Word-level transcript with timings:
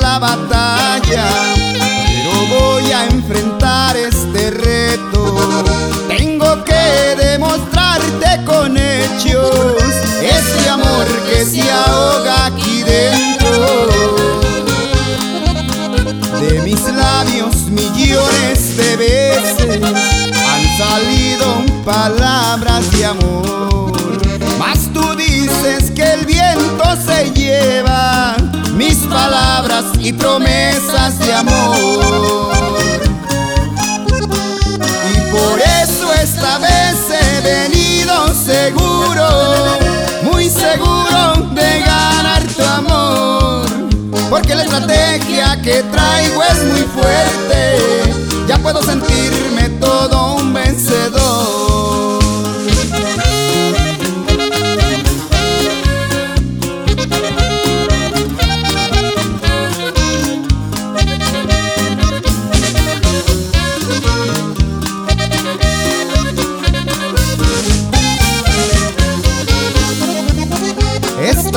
la 0.00 0.18
batalla, 0.20 1.28
pero 1.72 2.60
voy 2.60 2.92
a 2.92 3.04
enfrentar 3.06 3.96
este 3.96 4.50
reto. 4.52 5.34
Tengo 6.06 6.62
que 6.62 7.16
demostrarte 7.18 8.44
con 8.44 8.76
hechos 8.76 9.74
ese 10.22 10.68
amor 10.68 11.06
que 11.28 11.44
se 11.44 11.68
ahoga 11.68 12.46
aquí 12.46 12.84
dentro. 12.84 13.88
De 16.40 16.62
mis 16.62 16.82
labios 16.92 17.56
millones 17.70 18.76
de 18.76 18.96
veces 18.96 19.82
han 19.82 20.78
salido 20.78 21.82
palabras 21.84 22.88
de 22.92 23.04
amor. 23.04 23.55
Y 30.06 30.12
promesas 30.12 31.18
de 31.18 31.34
amor. 31.34 32.52
Y 35.12 35.32
por 35.32 35.58
eso 35.58 36.12
esta 36.22 36.58
vez 36.58 36.96
he 37.10 37.40
venido 37.40 38.28
seguro, 38.32 39.26
muy 40.22 40.48
seguro 40.48 41.50
de 41.52 41.80
ganar 41.80 42.40
tu 42.56 42.62
amor. 42.62 43.66
Porque 44.30 44.54
la 44.54 44.62
estrategia 44.62 45.60
que 45.60 45.82
traigo 45.82 46.40
es 46.44 46.62
muy 46.62 46.82
fuerte, 46.82 48.14
ya 48.46 48.58
puedo 48.58 48.80
sentirme 48.84 49.70
todo 49.80 50.35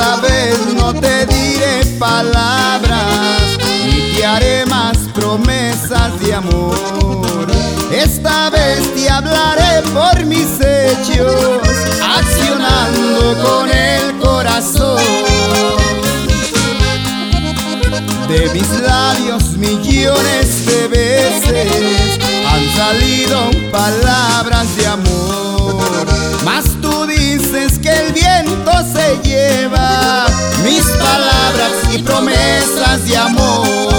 Esta 0.00 0.16
vez 0.16 0.58
no 0.76 0.94
te 0.94 1.26
diré 1.26 1.84
palabras 1.98 3.58
ni 3.84 4.14
te 4.14 4.24
haré 4.24 4.64
más 4.64 4.96
promesas 5.12 6.18
de 6.20 6.32
amor. 6.32 7.46
Esta 7.92 8.48
vez 8.48 8.94
te 8.94 9.10
hablaré 9.10 9.82
por 9.92 10.24
mis 10.24 10.58
hechos, 10.58 11.60
accionando 12.02 13.36
con 13.44 13.68
el 13.70 14.18
corazón. 14.20 15.02
De 18.26 18.48
mis 18.54 18.70
labios 18.80 19.58
millones 19.58 20.64
de 20.64 20.88
veces 20.88 22.18
han 22.50 22.74
salido 22.74 23.50
palabras 23.70 24.74
de 24.78 24.86
amor. 24.86 26.06
Mas 26.42 26.64
tú 26.80 27.04
dices 27.06 27.78
que 27.78 27.90
el 27.90 28.12
viento 28.14 28.72
se 28.94 29.18
lleva 29.28 29.79
promesas 32.20 33.06
de 33.06 33.16
amor. 33.16 33.89